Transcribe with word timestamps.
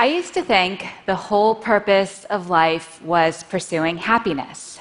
I 0.00 0.06
used 0.06 0.32
to 0.32 0.42
think 0.42 0.86
the 1.04 1.14
whole 1.14 1.54
purpose 1.54 2.24
of 2.30 2.48
life 2.48 3.02
was 3.02 3.42
pursuing 3.42 3.98
happiness. 3.98 4.80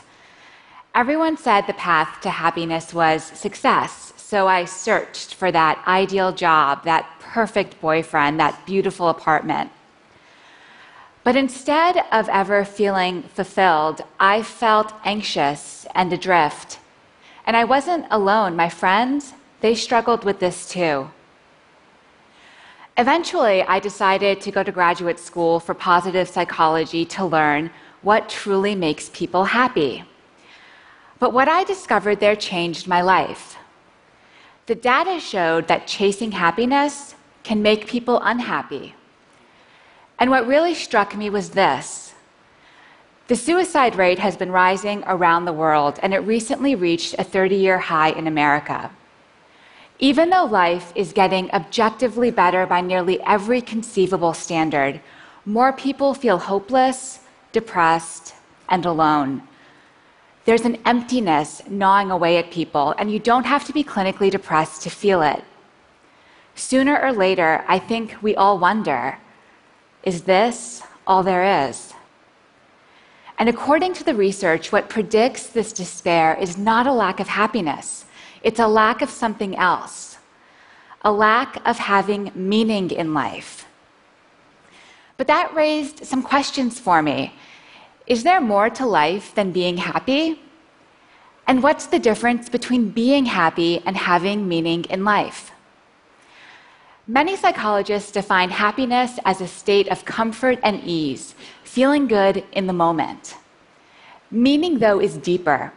Everyone 0.96 1.36
said 1.36 1.68
the 1.68 1.73
path 1.73 2.21
to 2.21 2.30
happiness 2.30 2.93
was 2.93 3.25
success, 3.25 4.14
so 4.16 4.47
I 4.47 4.64
searched 4.64 5.34
for 5.34 5.52
that 5.52 5.84
ideal 5.86 6.32
job, 6.32 6.86
that 6.86 7.05
perfect 7.20 7.82
boyfriend, 7.82 8.39
that 8.39 8.66
beautiful 8.66 9.10
apartment. 9.10 9.71
But 11.25 11.36
instead 11.36 11.97
of 12.14 12.29
ever 12.29 12.64
feeling 12.64 13.24
fulfilled, 13.24 14.00
I 14.21 14.42
felt 14.42 14.93
anxious 15.04 15.86
and 15.93 16.14
adrift. 16.14 16.79
And 17.46 17.57
I 17.57 17.65
wasn't 17.65 18.06
alone. 18.10 18.56
My 18.56 18.70
friends, 18.70 19.33
they 19.60 19.75
struggled 19.75 20.24
with 20.24 20.39
this 20.39 20.70
too. 20.70 21.11
Eventually, 23.00 23.64
I 23.64 23.80
decided 23.80 24.42
to 24.42 24.52
go 24.52 24.62
to 24.62 24.74
graduate 24.74 25.20
school 25.20 25.62
for 25.62 25.74
positive 25.74 26.28
psychology 26.28 27.06
to 27.06 27.24
learn 27.24 27.72
what 28.02 28.28
truly 28.28 28.75
makes 28.75 29.10
people 29.14 29.46
happy. 29.46 30.04
But 31.18 31.32
what 31.32 31.48
I 31.48 31.64
discovered 31.64 32.20
there 32.20 32.36
changed 32.36 32.88
my 32.88 33.02
life. 33.02 33.56
The 34.66 34.75
data 34.75 35.22
showed 35.22 35.70
that 35.70 35.88
chasing 35.88 36.34
happiness 36.34 37.16
can 37.44 37.62
make 37.62 37.88
people 37.88 38.20
unhappy. 38.22 38.95
And 40.20 40.30
what 40.30 40.45
really 40.45 40.75
struck 40.75 41.16
me 41.16 41.30
was 41.30 41.52
this 41.52 42.14
the 43.30 43.38
suicide 43.38 43.95
rate 43.95 44.20
has 44.20 44.36
been 44.36 44.52
rising 44.52 45.06
around 45.08 45.45
the 45.45 45.53
world, 45.53 46.00
and 46.03 46.14
it 46.14 46.20
recently 46.36 46.75
reached 46.75 47.16
a 47.17 47.23
30 47.23 47.56
year 47.56 47.78
high 47.78 48.09
in 48.09 48.28
America. 48.28 48.91
Even 50.00 50.30
though 50.30 50.45
life 50.45 50.94
is 50.95 51.11
getting 51.11 51.52
objectively 51.52 52.31
better 52.31 52.66
by 52.66 52.80
nearly 52.80 53.22
every 53.23 53.61
conceivable 53.61 54.33
standard, 54.33 55.02
more 55.45 55.73
people 55.73 56.14
feel 56.14 56.38
hopeless, 56.38 57.19
depressed, 57.52 58.33
and 58.69 58.86
alone. 58.86 59.44
There's 60.45 60.66
an 60.66 60.78
emptiness 60.86 61.61
gnawing 61.69 62.11
away 62.11 62.38
at 62.38 62.50
people, 62.50 62.95
and 62.97 63.11
you 63.11 63.19
don't 63.19 63.45
have 63.45 63.66
to 63.66 63.73
be 63.73 63.83
clinically 63.83 64.31
depressed 64.31 64.81
to 64.83 64.89
feel 64.89 65.22
it. 65.22 65.44
Sooner 66.56 66.97
or 67.00 67.11
later, 67.11 67.66
I 67.67 67.78
think 67.78 68.16
we 68.22 68.36
all 68.36 68.58
wonder 68.58 69.17
is 70.03 70.23
this 70.23 70.81
all 71.06 71.23
there 71.23 71.67
is? 71.67 71.94
And 73.38 73.50
according 73.50 73.94
to 73.95 74.03
the 74.06 74.16
research, 74.16 74.72
what 74.72 74.89
predicts 74.89 75.47
this 75.47 75.73
despair 75.73 76.38
is 76.39 76.58
not 76.58 76.88
a 76.88 76.94
lack 76.94 77.19
of 77.19 77.28
happiness 77.28 78.06
it's 78.41 78.59
a 78.59 78.67
lack 78.67 79.01
of 79.01 79.09
something 79.09 79.55
else, 79.55 80.17
a 81.03 81.11
lack 81.11 81.65
of 81.67 81.77
having 81.77 82.31
meaning 82.35 82.91
in 82.91 83.13
life. 83.13 83.65
But 85.17 85.27
that 85.27 85.53
raised 85.53 86.05
some 86.05 86.23
questions 86.23 86.79
for 86.79 87.01
me. 87.01 87.33
Is 88.07 88.23
there 88.23 88.41
more 88.41 88.69
to 88.71 88.85
life 88.85 89.35
than 89.35 89.51
being 89.51 89.77
happy? 89.77 90.41
And 91.45 91.61
what's 91.61 91.87
the 91.87 91.99
difference 91.99 92.47
between 92.47 92.89
being 92.89 93.25
happy 93.25 93.81
and 93.85 93.97
having 93.97 94.47
meaning 94.47 94.85
in 94.85 95.03
life? 95.03 95.51
Many 97.05 97.35
psychologists 97.35 98.11
define 98.11 98.51
happiness 98.51 99.19
as 99.25 99.41
a 99.41 99.47
state 99.47 99.87
of 99.87 100.05
comfort 100.05 100.59
and 100.61 100.79
ease, 100.85 101.33
feeling 101.63 102.07
good 102.07 102.43
in 102.51 102.67
the 102.67 102.73
moment. 102.73 103.35
Meaning, 104.29 104.77
though, 104.77 104.99
is 105.01 105.17
deeper. 105.17 105.73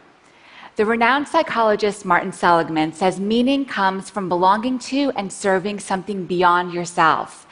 The 0.75 0.85
renowned 0.87 1.27
psychologist 1.27 2.03
Martin 2.03 2.31
Seligman 2.31 2.93
says 2.93 3.19
meaning 3.19 3.63
comes 3.63 4.09
from 4.09 4.27
belonging 4.27 4.79
to 4.79 5.11
and 5.15 5.31
serving 5.31 5.79
something 5.79 6.25
beyond 6.25 6.73
yourself, 6.73 7.45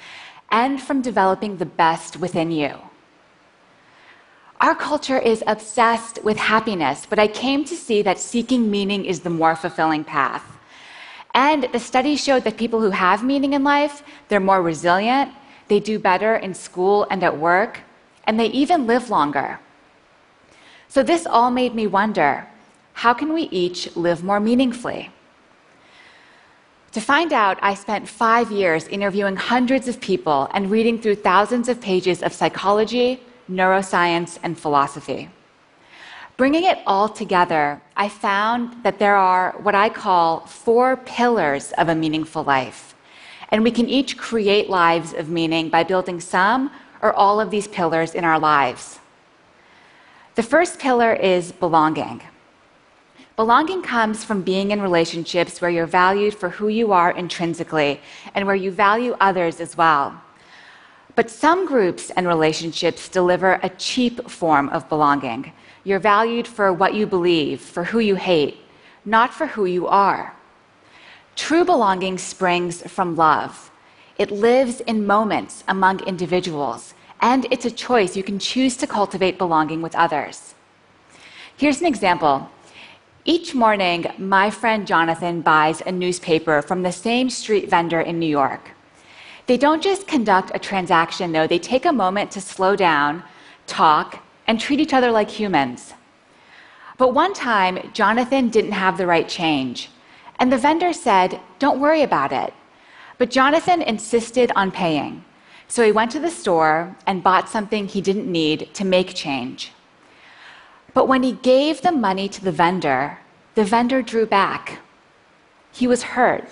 and 0.49 0.81
from 0.81 1.03
developing 1.03 1.57
the 1.57 1.67
best 1.67 2.17
within 2.17 2.49
you. 2.49 2.73
Our 4.59 4.73
culture 4.73 5.19
is 5.19 5.43
obsessed 5.45 6.23
with 6.23 6.37
happiness, 6.37 7.05
but 7.07 7.19
I 7.19 7.27
came 7.27 7.63
to 7.65 7.75
see 7.75 8.01
that 8.01 8.17
seeking 8.17 8.71
meaning 8.71 9.05
is 9.05 9.19
the 9.19 9.29
more 9.29 9.55
fulfilling 9.55 10.03
path. 10.03 10.57
And 11.35 11.69
the 11.71 11.79
studies 11.79 12.23
showed 12.23 12.43
that 12.45 12.57
people 12.57 12.81
who 12.81 12.89
have 12.89 13.23
meaning 13.23 13.53
in 13.53 13.63
life, 13.63 14.01
they're 14.29 14.39
more 14.39 14.63
resilient, 14.63 15.31
they 15.67 15.79
do 15.79 15.99
better 15.99 16.37
in 16.37 16.55
school 16.55 17.05
and 17.11 17.23
at 17.23 17.37
work, 17.37 17.81
and 18.25 18.39
they 18.39 18.47
even 18.47 18.87
live 18.87 19.11
longer. 19.11 19.59
So 20.87 21.03
this 21.03 21.27
all 21.27 21.51
made 21.51 21.75
me 21.75 21.85
wonder 21.85 22.47
how 23.01 23.15
can 23.15 23.33
we 23.33 23.49
each 23.63 23.79
live 23.95 24.23
more 24.23 24.39
meaningfully? 24.39 25.09
To 26.91 27.01
find 27.01 27.33
out, 27.33 27.57
I 27.59 27.73
spent 27.73 28.07
five 28.07 28.51
years 28.51 28.87
interviewing 28.89 29.37
hundreds 29.37 29.87
of 29.87 29.99
people 29.99 30.47
and 30.53 30.69
reading 30.69 31.01
through 31.01 31.15
thousands 31.15 31.67
of 31.67 31.81
pages 31.81 32.21
of 32.21 32.31
psychology, 32.31 33.19
neuroscience, 33.49 34.37
and 34.43 34.55
philosophy. 34.55 35.29
Bringing 36.37 36.65
it 36.65 36.77
all 36.85 37.09
together, 37.09 37.81
I 37.97 38.07
found 38.07 38.83
that 38.83 38.99
there 38.99 39.15
are 39.15 39.55
what 39.63 39.73
I 39.73 39.89
call 39.89 40.45
four 40.45 40.97
pillars 40.97 41.71
of 41.79 41.89
a 41.89 41.95
meaningful 41.95 42.43
life. 42.43 42.93
And 43.49 43.63
we 43.63 43.71
can 43.71 43.89
each 43.89 44.15
create 44.15 44.69
lives 44.69 45.13
of 45.13 45.27
meaning 45.27 45.69
by 45.69 45.83
building 45.83 46.19
some 46.19 46.69
or 47.01 47.13
all 47.13 47.41
of 47.41 47.49
these 47.49 47.67
pillars 47.67 48.13
in 48.13 48.23
our 48.23 48.39
lives. 48.39 48.99
The 50.35 50.43
first 50.43 50.77
pillar 50.77 51.13
is 51.13 51.51
belonging. 51.51 52.21
Belonging 53.41 53.81
comes 53.81 54.23
from 54.23 54.43
being 54.43 54.69
in 54.69 54.83
relationships 54.83 55.61
where 55.61 55.71
you're 55.71 55.87
valued 55.87 56.35
for 56.35 56.49
who 56.49 56.67
you 56.67 56.91
are 56.91 57.09
intrinsically 57.09 57.99
and 58.35 58.45
where 58.45 58.55
you 58.55 58.69
value 58.69 59.15
others 59.19 59.59
as 59.59 59.75
well. 59.75 60.21
But 61.15 61.31
some 61.31 61.65
groups 61.65 62.11
and 62.11 62.27
relationships 62.27 63.09
deliver 63.09 63.59
a 63.63 63.69
cheap 63.69 64.29
form 64.29 64.69
of 64.69 64.87
belonging. 64.89 65.53
You're 65.83 65.97
valued 65.97 66.47
for 66.47 66.71
what 66.71 66.93
you 66.93 67.07
believe, 67.07 67.61
for 67.61 67.83
who 67.83 67.97
you 67.97 68.13
hate, 68.13 68.57
not 69.05 69.33
for 69.33 69.47
who 69.47 69.65
you 69.65 69.87
are. 69.87 70.35
True 71.35 71.65
belonging 71.65 72.19
springs 72.19 72.83
from 72.83 73.15
love. 73.15 73.71
It 74.19 74.29
lives 74.29 74.81
in 74.81 75.07
moments 75.07 75.63
among 75.67 76.01
individuals, 76.01 76.93
and 77.21 77.47
it's 77.49 77.65
a 77.65 77.71
choice. 77.71 78.15
You 78.15 78.21
can 78.21 78.37
choose 78.37 78.77
to 78.77 78.85
cultivate 78.85 79.39
belonging 79.39 79.81
with 79.81 79.95
others. 79.95 80.53
Here's 81.57 81.81
an 81.81 81.87
example 81.87 82.51
each 83.23 83.53
morning, 83.53 84.07
my 84.17 84.49
friend 84.49 84.87
Jonathan 84.87 85.41
buys 85.41 85.81
a 85.81 85.91
newspaper 85.91 86.63
from 86.63 86.81
the 86.81 86.91
same 86.91 87.29
street 87.29 87.69
vendor 87.69 88.01
in 88.01 88.17
New 88.17 88.25
York. 88.25 88.71
They 89.45 89.57
don't 89.57 89.83
just 89.83 90.07
conduct 90.07 90.51
a 90.55 90.59
transaction, 90.59 91.31
though, 91.31 91.45
they 91.45 91.59
take 91.59 91.85
a 91.85 91.93
moment 91.93 92.31
to 92.31 92.41
slow 92.41 92.75
down, 92.75 93.23
talk, 93.67 94.23
and 94.47 94.59
treat 94.59 94.79
each 94.79 94.93
other 94.93 95.11
like 95.11 95.29
humans. 95.29 95.93
But 96.97 97.13
one 97.13 97.33
time, 97.33 97.91
Jonathan 97.93 98.49
didn't 98.49 98.71
have 98.71 98.97
the 98.97 99.05
right 99.05 99.29
change, 99.29 99.89
and 100.39 100.51
the 100.51 100.57
vendor 100.57 100.91
said, 100.91 101.39
Don't 101.59 101.79
worry 101.79 102.01
about 102.01 102.31
it. 102.31 102.53
But 103.19 103.29
Jonathan 103.29 103.83
insisted 103.83 104.51
on 104.55 104.71
paying. 104.71 105.23
So 105.67 105.85
he 105.85 105.91
went 105.91 106.11
to 106.11 106.19
the 106.19 106.31
store 106.31 106.95
and 107.05 107.21
bought 107.21 107.49
something 107.49 107.87
he 107.87 108.01
didn't 108.01 108.31
need 108.31 108.73
to 108.73 108.83
make 108.83 109.13
change. 109.13 109.73
But 110.93 111.07
when 111.07 111.23
he 111.23 111.33
gave 111.33 111.81
the 111.81 111.91
money 111.91 112.27
to 112.29 112.43
the 112.43 112.51
vendor, 112.51 113.17
the 113.55 113.63
vendor 113.63 114.01
drew 114.01 114.25
back. 114.25 114.79
He 115.71 115.87
was 115.87 116.03
hurt. 116.03 116.47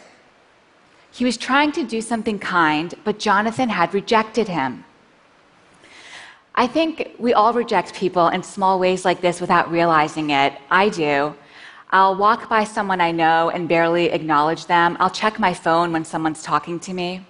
He 1.11 1.25
was 1.25 1.37
trying 1.37 1.71
to 1.73 1.83
do 1.83 2.01
something 2.01 2.39
kind, 2.39 2.93
but 3.03 3.19
Jonathan 3.19 3.69
had 3.69 3.93
rejected 3.93 4.47
him. 4.47 4.85
I 6.55 6.67
think 6.67 7.11
we 7.17 7.33
all 7.33 7.53
reject 7.53 7.93
people 7.93 8.27
in 8.27 8.43
small 8.43 8.79
ways 8.79 9.05
like 9.05 9.21
this 9.21 9.41
without 9.41 9.71
realizing 9.71 10.29
it. 10.29 10.53
I 10.69 10.89
do. 10.89 11.35
I'll 11.91 12.15
walk 12.15 12.49
by 12.49 12.63
someone 12.65 13.01
I 13.01 13.11
know 13.11 13.49
and 13.49 13.67
barely 13.67 14.11
acknowledge 14.11 14.67
them. 14.67 14.95
I'll 14.99 15.09
check 15.09 15.39
my 15.39 15.53
phone 15.53 15.91
when 15.91 16.05
someone's 16.05 16.43
talking 16.43 16.79
to 16.81 16.93
me. 16.93 17.25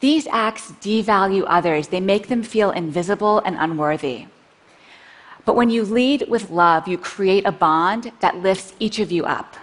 These 0.00 0.26
acts 0.28 0.72
devalue 0.80 1.44
others, 1.46 1.88
they 1.88 2.00
make 2.00 2.28
them 2.28 2.42
feel 2.42 2.70
invisible 2.70 3.40
and 3.40 3.56
unworthy. 3.58 4.26
But 5.48 5.56
when 5.56 5.70
you 5.70 5.82
lead 5.82 6.28
with 6.28 6.50
love, 6.50 6.86
you 6.86 6.98
create 6.98 7.46
a 7.46 7.52
bond 7.52 8.12
that 8.20 8.36
lifts 8.36 8.74
each 8.78 8.98
of 8.98 9.10
you 9.10 9.24
up. 9.24 9.56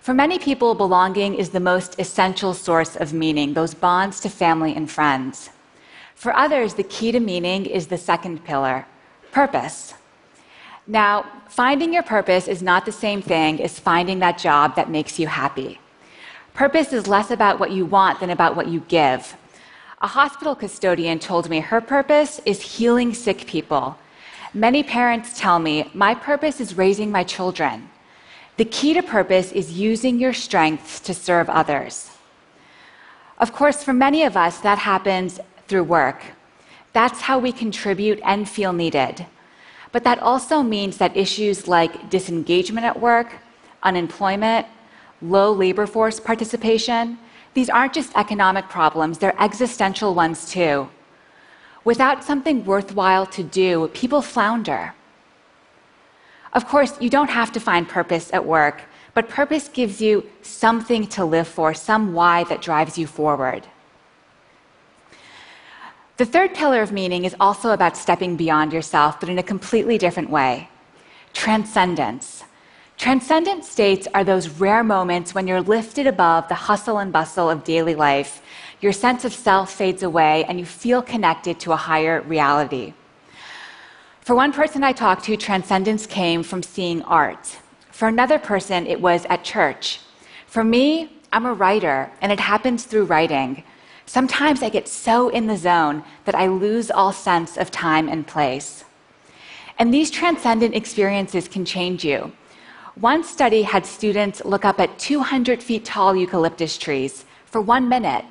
For 0.00 0.12
many 0.12 0.40
people, 0.40 0.74
belonging 0.74 1.36
is 1.36 1.50
the 1.50 1.60
most 1.60 2.00
essential 2.00 2.52
source 2.52 2.96
of 2.96 3.12
meaning, 3.12 3.54
those 3.54 3.74
bonds 3.74 4.18
to 4.22 4.28
family 4.28 4.74
and 4.74 4.90
friends. 4.90 5.50
For 6.16 6.34
others, 6.34 6.74
the 6.74 6.82
key 6.82 7.12
to 7.12 7.20
meaning 7.20 7.64
is 7.64 7.86
the 7.86 7.96
second 7.96 8.42
pillar 8.42 8.86
purpose. 9.30 9.94
Now, 10.88 11.24
finding 11.48 11.94
your 11.94 12.02
purpose 12.02 12.48
is 12.48 12.60
not 12.60 12.86
the 12.86 12.90
same 13.06 13.22
thing 13.22 13.62
as 13.62 13.78
finding 13.78 14.18
that 14.18 14.36
job 14.36 14.74
that 14.74 14.90
makes 14.90 15.20
you 15.20 15.28
happy. 15.28 15.78
Purpose 16.54 16.92
is 16.92 17.06
less 17.06 17.30
about 17.30 17.60
what 17.60 17.70
you 17.70 17.86
want 17.86 18.18
than 18.18 18.30
about 18.30 18.56
what 18.56 18.66
you 18.66 18.80
give. 18.88 19.36
A 20.00 20.08
hospital 20.08 20.56
custodian 20.56 21.20
told 21.20 21.48
me 21.48 21.60
her 21.60 21.80
purpose 21.80 22.40
is 22.44 22.60
healing 22.78 23.14
sick 23.14 23.46
people 23.46 23.96
Many 24.54 24.82
parents 24.82 25.38
tell 25.38 25.58
me, 25.58 25.90
My 25.92 26.14
purpose 26.14 26.60
is 26.60 26.76
raising 26.76 27.10
my 27.10 27.24
children. 27.24 27.90
The 28.56 28.64
key 28.64 28.94
to 28.94 29.02
purpose 29.02 29.52
is 29.52 29.78
using 29.78 30.18
your 30.18 30.32
strengths 30.32 31.00
to 31.00 31.14
serve 31.14 31.48
others. 31.50 32.10
Of 33.38 33.52
course, 33.52 33.84
for 33.84 33.92
many 33.92 34.24
of 34.24 34.36
us, 34.36 34.58
that 34.58 34.78
happens 34.78 35.38
through 35.68 35.84
work. 35.84 36.22
That's 36.92 37.20
how 37.20 37.38
we 37.38 37.52
contribute 37.52 38.20
and 38.24 38.48
feel 38.48 38.72
needed. 38.72 39.26
But 39.92 40.04
that 40.04 40.18
also 40.20 40.62
means 40.62 40.96
that 40.96 41.16
issues 41.16 41.68
like 41.68 42.10
disengagement 42.10 42.84
at 42.86 42.98
work, 42.98 43.34
unemployment, 43.82 44.66
low 45.22 45.52
labor 45.52 45.86
force 45.86 46.18
participation, 46.18 47.18
these 47.54 47.70
aren't 47.70 47.92
just 47.92 48.16
economic 48.16 48.68
problems, 48.68 49.18
they're 49.18 49.40
existential 49.40 50.14
ones 50.14 50.50
too. 50.50 50.88
Without 51.84 52.24
something 52.24 52.64
worthwhile 52.64 53.26
to 53.26 53.42
do, 53.42 53.88
people 53.88 54.22
flounder. 54.22 54.94
Of 56.52 56.66
course, 56.66 57.00
you 57.00 57.10
don't 57.10 57.30
have 57.30 57.52
to 57.52 57.60
find 57.60 57.88
purpose 57.88 58.30
at 58.32 58.44
work, 58.44 58.82
but 59.14 59.28
purpose 59.28 59.68
gives 59.68 60.00
you 60.00 60.26
something 60.42 61.06
to 61.08 61.24
live 61.24 61.48
for, 61.48 61.74
some 61.74 62.12
why 62.12 62.44
that 62.44 62.62
drives 62.62 62.98
you 62.98 63.06
forward. 63.06 63.66
The 66.18 66.24
third 66.24 66.52
pillar 66.52 66.82
of 66.82 66.90
meaning 66.90 67.24
is 67.24 67.36
also 67.38 67.70
about 67.70 67.96
stepping 67.96 68.36
beyond 68.36 68.72
yourself, 68.72 69.20
but 69.20 69.28
in 69.28 69.38
a 69.38 69.42
completely 69.42 69.98
different 69.98 70.30
way 70.30 70.68
transcendence. 71.32 72.44
Transcendent 72.96 73.64
states 73.64 74.08
are 74.12 74.24
those 74.24 74.48
rare 74.48 74.82
moments 74.82 75.32
when 75.32 75.46
you're 75.46 75.60
lifted 75.60 76.08
above 76.08 76.48
the 76.48 76.54
hustle 76.56 76.98
and 76.98 77.12
bustle 77.12 77.48
of 77.48 77.62
daily 77.62 77.94
life. 77.94 78.42
Your 78.80 78.92
sense 78.92 79.24
of 79.24 79.32
self 79.32 79.72
fades 79.72 80.02
away 80.02 80.44
and 80.44 80.58
you 80.58 80.64
feel 80.64 81.02
connected 81.02 81.58
to 81.60 81.72
a 81.72 81.76
higher 81.76 82.20
reality. 82.22 82.94
For 84.20 84.34
one 84.34 84.52
person 84.52 84.84
I 84.84 84.92
talked 84.92 85.24
to, 85.24 85.36
transcendence 85.36 86.06
came 86.06 86.42
from 86.42 86.62
seeing 86.62 87.02
art. 87.02 87.58
For 87.90 88.06
another 88.06 88.38
person, 88.38 88.86
it 88.86 89.00
was 89.00 89.26
at 89.30 89.42
church. 89.42 90.00
For 90.46 90.62
me, 90.62 91.10
I'm 91.32 91.46
a 91.46 91.52
writer, 91.54 92.10
and 92.20 92.30
it 92.30 92.38
happens 92.38 92.84
through 92.84 93.04
writing. 93.04 93.64
Sometimes 94.06 94.62
I 94.62 94.68
get 94.68 94.86
so 94.86 95.28
in 95.28 95.46
the 95.46 95.56
zone 95.56 96.04
that 96.24 96.34
I 96.34 96.46
lose 96.46 96.90
all 96.90 97.12
sense 97.12 97.56
of 97.56 97.70
time 97.70 98.08
and 98.08 98.26
place. 98.26 98.84
And 99.78 99.92
these 99.92 100.10
transcendent 100.10 100.74
experiences 100.74 101.48
can 101.48 101.64
change 101.64 102.04
you. 102.04 102.32
One 102.94 103.22
study 103.24 103.62
had 103.62 103.86
students 103.86 104.44
look 104.44 104.64
up 104.64 104.80
at 104.80 104.98
200 104.98 105.62
feet 105.62 105.84
tall 105.84 106.16
eucalyptus 106.16 106.78
trees 106.78 107.24
for 107.46 107.60
one 107.60 107.88
minute. 107.88 108.24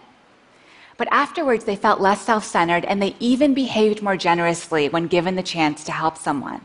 But 0.98 1.08
afterwards, 1.12 1.66
they 1.66 1.76
felt 1.76 2.02
less 2.02 2.22
self 2.22 2.44
centered 2.44 2.84
and 2.86 3.02
they 3.02 3.16
even 3.20 3.54
behaved 3.54 4.02
more 4.02 4.18
generously 4.18 4.90
when 4.90 5.08
given 5.08 5.36
the 5.36 5.44
chance 5.44 5.84
to 5.86 5.92
help 5.92 6.18
someone. 6.18 6.62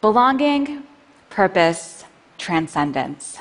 Belonging, 0.00 0.84
purpose, 1.28 2.04
transcendence. 2.38 3.38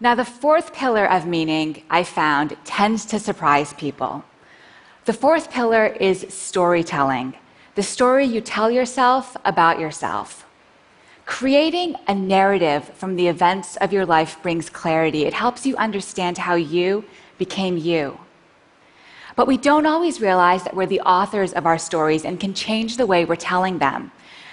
Now, 0.00 0.16
the 0.16 0.24
fourth 0.24 0.72
pillar 0.72 1.08
of 1.08 1.26
meaning 1.26 1.84
I 1.88 2.02
found 2.02 2.56
tends 2.64 3.04
to 3.06 3.20
surprise 3.20 3.72
people. 3.74 4.24
The 5.04 5.12
fourth 5.12 5.50
pillar 5.50 5.86
is 5.86 6.26
storytelling, 6.28 7.34
the 7.74 7.82
story 7.82 8.24
you 8.24 8.40
tell 8.40 8.70
yourself 8.70 9.36
about 9.44 9.78
yourself. 9.78 10.44
Creating 11.24 11.94
a 12.08 12.14
narrative 12.14 12.84
from 12.94 13.14
the 13.16 13.28
events 13.28 13.76
of 13.76 13.92
your 13.92 14.04
life 14.04 14.42
brings 14.42 14.68
clarity. 14.68 15.24
It 15.24 15.34
helps 15.34 15.64
you 15.64 15.76
understand 15.76 16.38
how 16.38 16.56
you 16.56 17.04
became 17.38 17.76
you. 17.76 18.18
But 19.34 19.46
we 19.46 19.56
don't 19.56 19.86
always 19.86 20.20
realize 20.20 20.64
that 20.64 20.76
we're 20.76 20.86
the 20.86 21.00
authors 21.00 21.52
of 21.52 21.66
our 21.66 21.78
stories 21.78 22.24
and 22.24 22.38
can 22.38 22.54
change 22.54 22.96
the 22.96 23.06
way 23.06 23.24
we're 23.24 23.36
telling 23.36 23.78
them. 23.78 24.12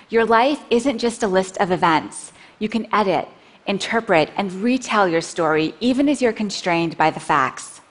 Your 0.09 0.25
life 0.25 0.61
isn't 0.69 0.99
just 0.99 1.21
a 1.21 1.27
list 1.27 1.57
of 1.57 1.71
events. 1.71 2.31
You 2.59 2.69
can 2.69 2.87
edit, 2.93 3.27
interpret, 3.67 4.31
and 4.35 4.51
retell 4.53 5.07
your 5.07 5.21
story 5.21 5.75
even 5.79 6.09
as 6.09 6.21
you're 6.21 6.33
constrained 6.33 6.97
by 6.97 7.11
the 7.11 7.19
facts. 7.19 7.81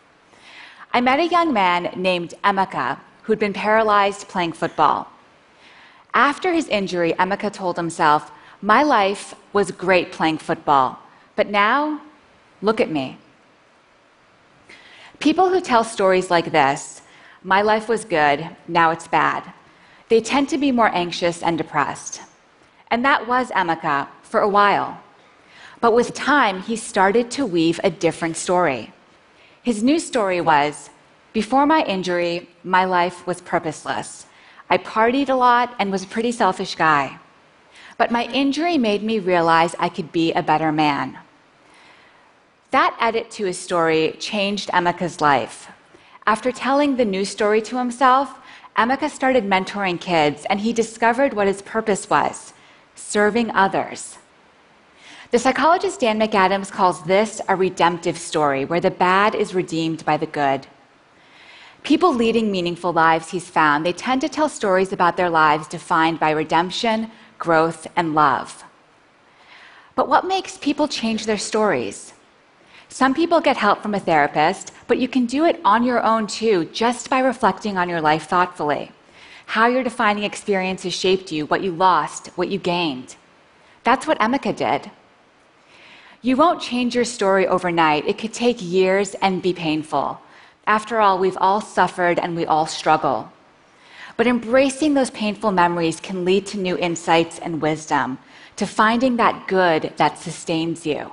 I 0.92 1.00
met 1.00 1.20
a 1.20 1.26
young 1.26 1.52
man 1.52 1.92
named 1.96 2.34
Emeka 2.42 2.98
who'd 3.22 3.38
been 3.38 3.52
paralyzed 3.52 4.26
playing 4.28 4.52
football. 4.52 5.06
After 6.14 6.52
his 6.52 6.66
injury, 6.68 7.12
Emeka 7.12 7.52
told 7.52 7.76
himself, 7.76 8.32
My 8.62 8.82
life 8.82 9.34
was 9.52 9.70
great 9.70 10.10
playing 10.10 10.38
football, 10.38 10.98
but 11.36 11.48
now, 11.48 12.00
look 12.62 12.80
at 12.80 12.90
me. 12.90 13.18
People 15.20 15.48
who 15.48 15.60
tell 15.60 15.82
stories 15.82 16.30
like 16.30 16.52
this, 16.52 17.02
my 17.42 17.62
life 17.62 17.88
was 17.88 18.04
good, 18.04 18.48
now 18.68 18.90
it's 18.90 19.08
bad, 19.08 19.52
they 20.08 20.20
tend 20.20 20.48
to 20.48 20.58
be 20.58 20.70
more 20.70 20.94
anxious 20.94 21.42
and 21.42 21.58
depressed. 21.58 22.22
And 22.90 23.04
that 23.04 23.26
was 23.26 23.50
Emeka 23.50 24.08
for 24.22 24.40
a 24.40 24.48
while. 24.48 25.00
But 25.80 25.92
with 25.92 26.14
time, 26.14 26.62
he 26.62 26.76
started 26.76 27.30
to 27.32 27.46
weave 27.46 27.80
a 27.82 27.90
different 27.90 28.36
story. 28.36 28.92
His 29.62 29.82
new 29.82 29.98
story 29.98 30.40
was 30.40 30.90
Before 31.32 31.66
my 31.66 31.84
injury, 31.84 32.48
my 32.64 32.84
life 32.84 33.26
was 33.26 33.40
purposeless. 33.40 34.26
I 34.70 34.78
partied 34.78 35.28
a 35.28 35.34
lot 35.34 35.74
and 35.78 35.90
was 35.90 36.04
a 36.04 36.08
pretty 36.14 36.32
selfish 36.32 36.74
guy. 36.74 37.18
But 37.96 38.10
my 38.10 38.24
injury 38.26 38.78
made 38.78 39.02
me 39.02 39.18
realize 39.18 39.74
I 39.78 39.88
could 39.88 40.12
be 40.12 40.32
a 40.32 40.42
better 40.42 40.70
man. 40.70 41.18
That 42.70 42.96
edit 43.00 43.30
to 43.32 43.46
his 43.46 43.58
story 43.58 44.14
changed 44.18 44.68
Emeka's 44.70 45.20
life. 45.22 45.70
After 46.26 46.52
telling 46.52 46.96
the 46.96 47.04
new 47.04 47.24
story 47.24 47.62
to 47.62 47.78
himself, 47.78 48.38
Emeka 48.76 49.08
started 49.08 49.44
mentoring 49.44 49.98
kids 49.98 50.44
and 50.50 50.60
he 50.60 50.74
discovered 50.74 51.32
what 51.32 51.46
his 51.46 51.62
purpose 51.62 52.10
was 52.10 52.52
serving 52.94 53.50
others. 53.52 54.18
The 55.30 55.38
psychologist 55.38 56.00
Dan 56.00 56.18
McAdams 56.18 56.70
calls 56.70 57.02
this 57.04 57.40
a 57.48 57.56
redemptive 57.56 58.18
story 58.18 58.64
where 58.64 58.80
the 58.80 58.90
bad 58.90 59.34
is 59.34 59.54
redeemed 59.54 60.04
by 60.04 60.16
the 60.16 60.26
good. 60.26 60.66
People 61.82 62.12
leading 62.12 62.50
meaningful 62.50 62.92
lives, 62.92 63.30
he's 63.30 63.48
found, 63.48 63.86
they 63.86 63.92
tend 63.92 64.20
to 64.20 64.28
tell 64.28 64.48
stories 64.48 64.92
about 64.92 65.16
their 65.16 65.30
lives 65.30 65.68
defined 65.68 66.18
by 66.20 66.30
redemption, 66.30 67.10
growth, 67.38 67.86
and 67.96 68.14
love. 68.14 68.64
But 69.94 70.08
what 70.08 70.26
makes 70.26 70.58
people 70.58 70.88
change 70.88 71.24
their 71.24 71.38
stories? 71.38 72.12
Some 72.88 73.14
people 73.14 73.40
get 73.40 73.56
help 73.56 73.82
from 73.82 73.94
a 73.94 74.00
therapist, 74.00 74.72
but 74.86 74.98
you 74.98 75.08
can 75.08 75.26
do 75.26 75.44
it 75.44 75.60
on 75.64 75.84
your 75.84 76.02
own 76.02 76.26
too, 76.26 76.64
just 76.72 77.10
by 77.10 77.20
reflecting 77.20 77.76
on 77.76 77.88
your 77.88 78.00
life 78.00 78.26
thoughtfully. 78.26 78.92
How 79.46 79.66
your 79.66 79.82
defining 79.82 80.24
experiences 80.24 80.94
shaped 80.94 81.30
you, 81.30 81.46
what 81.46 81.62
you 81.62 81.72
lost, 81.72 82.28
what 82.36 82.48
you 82.48 82.58
gained. 82.58 83.16
That's 83.84 84.06
what 84.06 84.18
Emeka 84.18 84.56
did. 84.56 84.90
You 86.20 86.36
won't 86.36 86.60
change 86.60 86.94
your 86.94 87.04
story 87.04 87.46
overnight. 87.46 88.08
It 88.08 88.18
could 88.18 88.32
take 88.32 88.60
years 88.60 89.14
and 89.22 89.42
be 89.42 89.52
painful. 89.52 90.20
After 90.66 90.98
all, 90.98 91.18
we've 91.18 91.38
all 91.40 91.60
suffered 91.60 92.18
and 92.18 92.34
we 92.34 92.44
all 92.44 92.66
struggle. 92.66 93.30
But 94.16 94.26
embracing 94.26 94.94
those 94.94 95.10
painful 95.10 95.52
memories 95.52 96.00
can 96.00 96.24
lead 96.24 96.44
to 96.46 96.58
new 96.58 96.76
insights 96.76 97.38
and 97.38 97.62
wisdom, 97.62 98.18
to 98.56 98.66
finding 98.66 99.16
that 99.16 99.46
good 99.46 99.92
that 99.96 100.18
sustains 100.18 100.84
you. 100.84 101.12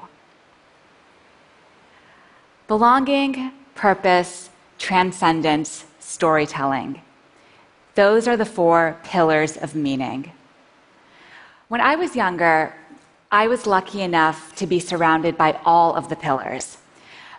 Belonging, 2.68 3.52
purpose, 3.76 4.50
transcendence, 4.80 5.86
storytelling. 6.00 7.02
Those 7.94 8.28
are 8.28 8.36
the 8.36 8.46
four 8.46 8.98
pillars 9.04 9.56
of 9.56 9.76
meaning. 9.76 10.32
When 11.68 11.80
I 11.80 11.96
was 11.96 12.16
younger, 12.16 12.76
I 13.32 13.48
was 13.48 13.68
lucky 13.68 14.02
enough 14.02 14.56
to 14.56 14.66
be 14.66 14.80
surrounded 14.80 15.38
by 15.38 15.60
all 15.64 15.96
of 15.96 16.10
the 16.10 16.16
pillars. 16.16 16.78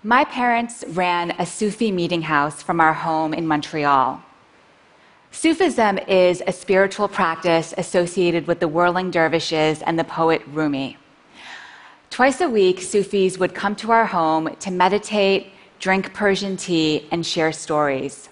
My 0.04 0.24
parents 0.24 0.84
ran 0.86 1.32
a 1.32 1.46
Sufi 1.46 1.90
meeting 1.90 2.22
house 2.22 2.62
from 2.62 2.80
our 2.80 2.94
home 2.94 3.34
in 3.34 3.48
Montreal. 3.48 4.22
Sufism 5.32 5.98
is 6.06 6.40
a 6.46 6.52
spiritual 6.52 7.08
practice 7.08 7.74
associated 7.76 8.46
with 8.46 8.60
the 8.60 8.68
whirling 8.68 9.10
dervishes 9.10 9.82
and 9.82 9.98
the 9.98 10.04
poet 10.04 10.42
Rumi. 10.46 10.96
Twice 12.16 12.40
a 12.40 12.48
week, 12.48 12.80
Sufis 12.80 13.36
would 13.36 13.52
come 13.52 13.76
to 13.76 13.92
our 13.92 14.06
home 14.06 14.48
to 14.60 14.70
meditate, 14.70 15.48
drink 15.78 16.14
Persian 16.14 16.56
tea, 16.56 17.06
and 17.10 17.26
share 17.26 17.52
stories. 17.52 18.30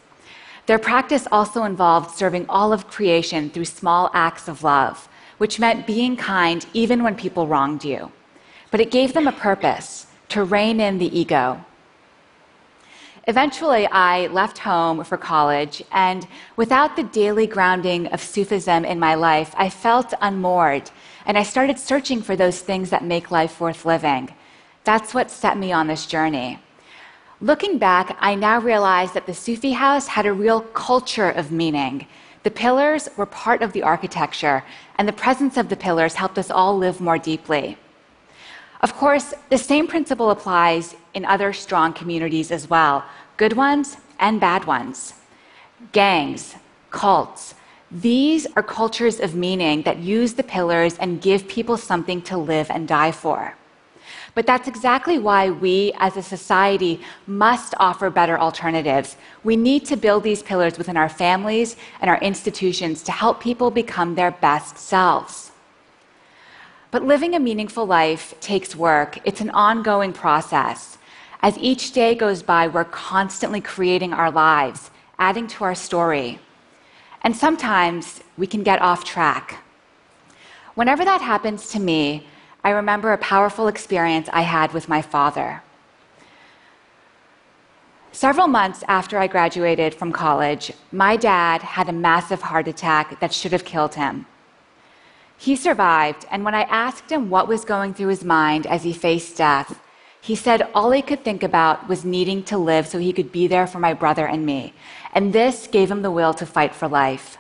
Their 0.65 0.79
practice 0.79 1.29
also 1.31 1.65
involved 1.65 2.17
serving 2.17 2.47
all 2.49 2.73
of 2.73 2.89
creation 2.89 3.51
through 3.51 3.67
small 3.67 4.11
acts 4.15 4.49
of 4.49 4.65
love, 4.65 5.07
which 5.37 5.61
meant 5.61 5.87
being 5.87 6.17
kind 6.17 6.65
even 6.73 7.03
when 7.03 7.15
people 7.15 7.47
wronged 7.47 7.85
you. 7.85 8.11
But 8.71 8.81
it 8.81 8.91
gave 8.91 9.13
them 9.13 9.29
a 9.29 9.33
purpose 9.33 10.07
to 10.31 10.45
rein 10.45 10.81
in 10.81 10.97
the 10.97 11.15
ego. 11.15 11.63
Eventually, 13.27 13.87
I 13.87 14.27
left 14.27 14.59
home 14.59 15.03
for 15.03 15.17
college, 15.17 15.83
and 15.93 16.27
without 16.57 16.95
the 16.95 17.05
daily 17.05 17.47
grounding 17.47 18.07
of 18.09 18.21
Sufism 18.21 18.85
in 18.85 18.99
my 19.01 19.15
life, 19.15 19.55
I 19.57 19.71
felt 19.71 20.13
unmoored, 20.21 20.91
and 21.25 21.39
I 21.39 21.43
started 21.43 21.79
searching 21.79 22.21
for 22.21 22.37
those 22.37 22.61
things 22.61 22.91
that 22.91 23.03
make 23.03 23.31
life 23.31 23.61
worth 23.63 23.87
living. 23.87 24.29
That's 24.85 25.15
what 25.15 25.31
set 25.31 25.57
me 25.57 25.73
on 25.73 25.87
this 25.87 26.05
journey. 26.05 26.59
Looking 27.41 27.79
back, 27.79 28.15
I 28.21 28.35
now 28.35 28.61
realize 28.61 29.13
that 29.13 29.25
the 29.25 29.33
Sufi 29.33 29.73
house 29.73 30.07
had 30.07 30.27
a 30.27 30.33
real 30.33 30.61
culture 30.61 31.31
of 31.31 31.51
meaning 31.51 32.07
the 32.43 32.51
pillars 32.51 33.09
were 33.17 33.25
part 33.25 33.63
of 33.63 33.73
the 33.73 33.83
architecture, 33.83 34.63
and 34.99 35.09
the 35.09 35.15
presence 35.15 35.57
of 35.57 35.71
the 35.71 35.77
pillars 35.77 36.13
helped 36.13 36.37
us 36.37 36.51
all 36.51 36.77
live 36.77 37.01
more 37.01 37.17
deeply. 37.17 37.79
Of 38.85 38.95
course, 38.97 39.33
the 39.49 39.57
same 39.57 39.87
principle 39.87 40.31
applies 40.31 40.95
in 41.15 41.25
other 41.25 41.55
strong 41.55 41.95
communities 41.95 42.51
as 42.51 42.69
well, 42.69 43.03
good 43.39 43.55
ones 43.55 43.97
and 44.21 44.39
bad 44.39 44.67
ones. 44.67 45.15
Gangs, 45.93 46.57
cults, 46.91 47.55
these 47.91 48.47
are 48.57 48.63
cultures 48.63 49.21
of 49.21 49.35
meaning 49.35 49.81
that 49.85 50.01
use 50.01 50.35
the 50.35 50.43
pillars 50.43 50.99
and 50.99 51.23
give 51.23 51.49
people 51.49 51.79
something 51.79 52.21
to 52.29 52.37
live 52.37 52.71
and 52.71 52.87
die 52.87 53.11
for. 53.11 53.57
But 54.35 54.45
that's 54.45 54.69
exactly 54.69 55.19
why 55.19 55.49
we 55.49 55.95
as 55.97 56.19
a 56.19 56.23
society 56.23 57.01
must 57.27 57.73
offer 57.79 58.11
better 58.11 58.39
alternatives. 58.39 59.17
We 59.45 59.57
need 59.57 59.87
to 59.87 59.97
build 59.97 60.25
these 60.25 60.43
pillars 60.43 60.77
within 60.77 60.99
our 60.99 61.09
families 61.09 61.77
and 62.03 62.11
our 62.11 62.21
institutions 62.21 63.03
to 63.05 63.13
help 63.13 63.41
people 63.41 63.71
become 63.71 64.15
their 64.15 64.33
best 64.33 64.77
selves. 64.77 65.53
But 66.95 67.03
living 67.03 67.35
a 67.35 67.41
meaningful 67.41 67.87
life 67.87 68.39
takes 68.41 68.77
work, 68.77 69.19
it's 69.25 69.41
an 69.41 69.51
ongoing 69.51 70.13
process. 70.13 70.97
As 71.43 71.59
each 71.59 71.91
day 71.91 72.15
goes 72.15 72.41
by, 72.41 72.69
we're 72.69 72.85
constantly 72.85 73.61
creating 73.61 74.13
our 74.13 74.31
lives, 74.31 74.93
adding 75.19 75.49
to 75.49 75.65
our 75.65 75.75
story. 75.75 76.39
And 77.25 77.35
sometimes 77.35 78.21
we 78.37 78.47
can 78.47 78.63
get 78.63 78.81
off 78.81 79.03
track. 79.03 79.59
Whenever 80.77 81.05
that 81.05 81.21
happens 81.21 81.69
to 81.71 81.81
me, 81.81 82.29
I 82.63 82.71
remember 82.71 83.13
a 83.13 83.19
powerful 83.19 83.67
experience 83.67 84.29
I 84.33 84.43
had 84.43 84.73
with 84.73 84.89
my 84.89 85.03
father. 85.03 85.65
Several 88.13 88.47
months 88.47 88.85
after 88.87 89.19
I 89.19 89.27
graduated 89.27 89.97
from 89.97 90.13
college, 90.13 90.71
my 90.93 91.17
dad 91.17 91.61
had 91.61 91.89
a 91.89 91.93
massive 91.93 92.43
heart 92.43 92.69
attack 92.69 93.19
that 93.19 93.33
should 93.33 93.51
have 93.51 93.65
killed 93.65 93.97
him. 93.97 94.27
He 95.37 95.57
survived, 95.57 96.27
and 96.31 96.45
when 96.45 96.55
I 96.55 96.63
asked 96.63 97.11
him 97.11 97.31
what 97.31 97.49
was 97.49 97.65
going 97.65 97.95
through 97.95 98.09
his 98.09 98.25
mind 98.25 98.67
as 98.67 98.83
he 98.83 98.93
faced 98.93 99.37
death, 99.37 99.81
he 100.21 100.35
said 100.35 100.69
all 100.75 100.91
he 100.91 101.03
could 101.03 101.23
think 101.23 101.43
about 101.43 101.89
was 101.89 102.05
needing 102.05 102.43
to 102.45 102.57
live 102.57 102.87
so 102.87 102.99
he 102.99 103.13
could 103.13 103.31
be 103.31 103.47
there 103.47 103.67
for 103.67 103.79
my 103.79 103.93
brother 103.93 104.27
and 104.27 104.47
me. 104.47 104.73
And 105.13 105.33
this 105.33 105.67
gave 105.67 105.91
him 105.91 106.03
the 106.03 106.11
will 106.11 106.33
to 106.35 106.47
fight 106.47 106.75
for 106.75 106.89
life. 106.89 107.37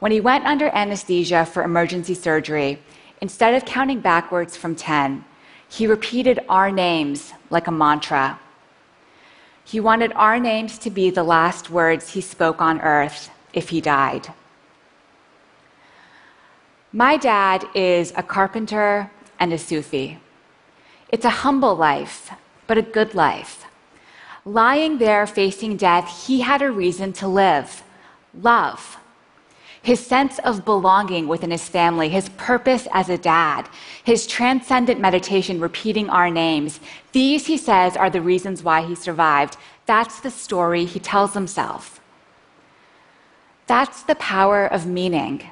When 0.00 0.12
he 0.12 0.20
went 0.20 0.44
under 0.44 0.68
anesthesia 0.68 1.44
for 1.46 1.62
emergency 1.62 2.14
surgery, 2.14 2.80
Instead 3.20 3.54
of 3.54 3.64
counting 3.64 4.00
backwards 4.00 4.56
from 4.56 4.76
10, 4.76 5.24
he 5.68 5.86
repeated 5.86 6.40
our 6.48 6.70
names 6.70 7.32
like 7.50 7.66
a 7.66 7.72
mantra. 7.72 8.38
He 9.64 9.80
wanted 9.80 10.12
our 10.14 10.38
names 10.38 10.78
to 10.78 10.90
be 10.90 11.10
the 11.10 11.24
last 11.24 11.68
words 11.68 12.12
he 12.12 12.20
spoke 12.20 12.60
on 12.60 12.80
earth 12.80 13.30
if 13.52 13.68
he 13.68 13.80
died. 13.80 14.32
My 16.92 17.16
dad 17.16 17.64
is 17.74 18.12
a 18.16 18.22
carpenter 18.22 19.10
and 19.38 19.52
a 19.52 19.58
Sufi. 19.58 20.18
It's 21.10 21.24
a 21.24 21.40
humble 21.44 21.74
life, 21.74 22.30
but 22.66 22.78
a 22.78 22.82
good 22.82 23.14
life. 23.14 23.66
Lying 24.44 24.98
there 24.98 25.26
facing 25.26 25.76
death, 25.76 26.26
he 26.26 26.40
had 26.40 26.62
a 26.62 26.70
reason 26.70 27.12
to 27.14 27.28
live 27.28 27.82
love 28.34 28.98
his 29.82 30.04
sense 30.04 30.38
of 30.40 30.64
belonging 30.64 31.28
within 31.28 31.50
his 31.50 31.68
family, 31.68 32.08
his 32.08 32.28
purpose 32.30 32.86
as 32.92 33.08
a 33.08 33.18
dad, 33.18 33.68
his 34.04 34.26
transcendent 34.26 35.00
meditation 35.00 35.60
repeating 35.60 36.10
our 36.10 36.30
names. 36.30 36.80
These, 37.12 37.46
he 37.46 37.56
says, 37.56 37.96
are 37.96 38.10
the 38.10 38.20
reasons 38.20 38.62
why 38.62 38.82
he 38.82 38.94
survived. 38.94 39.56
That's 39.86 40.20
the 40.20 40.30
story 40.30 40.84
he 40.84 41.00
tells 41.00 41.34
himself. 41.34 42.00
That's 43.66 44.02
the 44.02 44.16
power 44.16 44.66
of 44.66 44.86
meaning. 44.86 45.50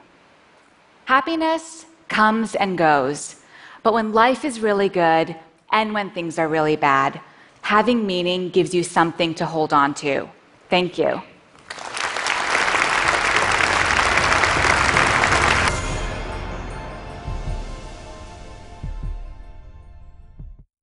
Happiness 1.06 1.86
comes 2.08 2.56
and 2.56 2.76
goes, 2.76 3.36
but 3.84 3.94
when 3.94 4.12
life 4.12 4.44
is 4.44 4.58
really 4.58 4.88
good 4.88 5.36
and 5.70 5.94
when 5.94 6.10
things 6.10 6.36
are 6.36 6.48
really 6.48 6.74
bad, 6.74 7.20
having 7.62 8.04
meaning 8.04 8.50
gives 8.50 8.74
you 8.74 8.82
something 8.82 9.32
to 9.32 9.46
hold 9.46 9.72
on 9.72 9.94
to. 9.94 10.28
Thank 10.68 10.98
you. 10.98 11.22